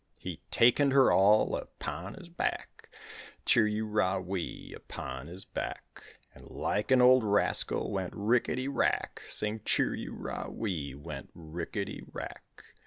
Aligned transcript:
He 0.17 0.41
takened 0.49 0.93
her 0.93 1.11
all 1.11 1.55
upon 1.55 2.15
his 2.15 2.27
back, 2.27 2.89
Chir 3.45 3.71
u 3.71 3.85
ra 3.85 4.17
wee, 4.17 4.73
upon 4.75 5.27
his 5.27 5.45
back, 5.45 6.17
And 6.33 6.49
like 6.49 6.89
an 6.89 7.03
old 7.03 7.23
rascal 7.23 7.91
went 7.91 8.13
rickity 8.15 8.67
rack, 8.67 9.21
Sing 9.29 9.59
chir 9.59 9.93
u 9.95 10.15
ra 10.15 10.47
wee, 10.49 10.95
went 10.95 11.29
rickity 11.37 12.01
rack. 12.11 12.63